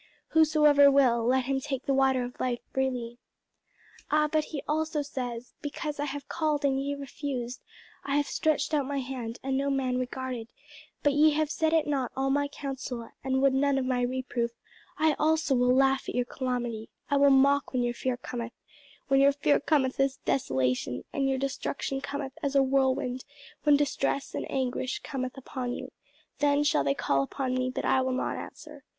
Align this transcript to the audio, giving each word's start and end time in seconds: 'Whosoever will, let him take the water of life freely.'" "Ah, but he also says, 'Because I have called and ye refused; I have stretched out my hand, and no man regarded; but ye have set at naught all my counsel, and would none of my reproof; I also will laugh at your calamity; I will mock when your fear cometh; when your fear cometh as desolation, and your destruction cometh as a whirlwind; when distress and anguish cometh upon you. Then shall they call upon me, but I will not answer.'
'Whosoever 0.29 0.89
will, 0.89 1.23
let 1.23 1.45
him 1.45 1.59
take 1.61 1.85
the 1.85 1.93
water 1.93 2.23
of 2.23 2.39
life 2.39 2.59
freely.'" 2.73 3.19
"Ah, 4.09 4.27
but 4.27 4.45
he 4.45 4.63
also 4.67 5.03
says, 5.03 5.53
'Because 5.61 5.99
I 5.99 6.05
have 6.05 6.27
called 6.27 6.65
and 6.65 6.81
ye 6.81 6.95
refused; 6.95 7.61
I 8.03 8.15
have 8.17 8.25
stretched 8.25 8.73
out 8.73 8.87
my 8.87 8.97
hand, 8.97 9.37
and 9.43 9.55
no 9.55 9.69
man 9.69 9.99
regarded; 9.99 10.47
but 11.03 11.13
ye 11.13 11.33
have 11.33 11.51
set 11.51 11.71
at 11.71 11.85
naught 11.85 12.11
all 12.17 12.31
my 12.31 12.47
counsel, 12.47 13.11
and 13.23 13.43
would 13.43 13.53
none 13.53 13.77
of 13.77 13.85
my 13.85 14.01
reproof; 14.01 14.49
I 14.97 15.13
also 15.19 15.53
will 15.53 15.71
laugh 15.71 16.09
at 16.09 16.15
your 16.15 16.25
calamity; 16.25 16.89
I 17.11 17.17
will 17.17 17.29
mock 17.29 17.71
when 17.71 17.83
your 17.83 17.93
fear 17.93 18.17
cometh; 18.17 18.53
when 19.07 19.19
your 19.19 19.31
fear 19.33 19.59
cometh 19.59 19.99
as 19.99 20.17
desolation, 20.25 21.03
and 21.13 21.29
your 21.29 21.37
destruction 21.37 22.01
cometh 22.01 22.33
as 22.41 22.55
a 22.55 22.63
whirlwind; 22.63 23.23
when 23.65 23.77
distress 23.77 24.33
and 24.33 24.49
anguish 24.49 25.01
cometh 25.03 25.37
upon 25.37 25.73
you. 25.73 25.91
Then 26.39 26.63
shall 26.63 26.83
they 26.83 26.95
call 26.95 27.21
upon 27.21 27.53
me, 27.53 27.69
but 27.69 27.85
I 27.85 28.01
will 28.01 28.13
not 28.13 28.35
answer.' 28.35 28.83